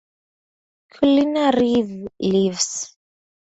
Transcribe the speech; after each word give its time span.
Culinary 0.93 2.09
leaves. 2.19 2.97